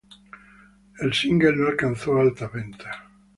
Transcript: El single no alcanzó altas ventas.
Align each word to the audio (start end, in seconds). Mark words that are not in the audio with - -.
El 0.99 1.13
single 1.13 1.55
no 1.55 1.67
alcanzó 1.67 2.17
altas 2.19 2.51
ventas. 2.51 2.95